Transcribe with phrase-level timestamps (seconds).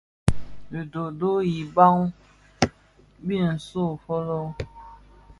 [0.69, 1.97] Dhi doodoo yi biban
[3.25, 4.39] bin nso fōlō.